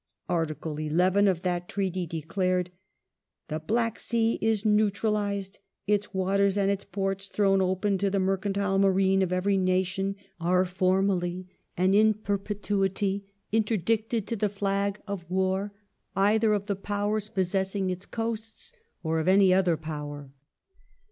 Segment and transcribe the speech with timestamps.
[0.29, 0.89] Article XI.
[1.27, 2.71] of that Treaty declared:
[3.09, 8.79] *' The Black Sea is neutralized; its waters and its ports thrown open to the mercantile
[8.79, 15.71] marine of every nation are formally and in perpetuity interdicted to the flag of war,
[16.15, 18.73] either of the Powers possessing its coasts
[19.03, 20.31] or of any other Power